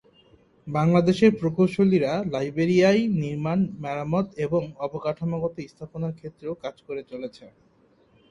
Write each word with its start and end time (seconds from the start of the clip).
বাংলাদেশের 0.67 1.31
প্রকৌশলীরা 1.39 2.13
লাইবেরিয়ায় 2.33 3.01
নির্মাণ, 3.21 3.59
মেরামত 3.83 4.27
এবং 4.45 4.61
অবকাঠামোগত 4.85 5.55
স্থাপনার 5.71 6.17
ক্ষেত্রেও 6.19 6.53
কাজ 6.63 6.75
করে 6.87 7.01
চলেছে। 7.11 7.45